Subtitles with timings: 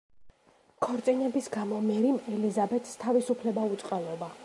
[0.85, 4.37] ქორწინების გამო მერიმ ელიზაბეთს თავისუფლება უწყალობა.